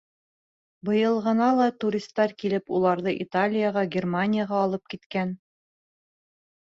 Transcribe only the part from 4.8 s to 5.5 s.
киткән.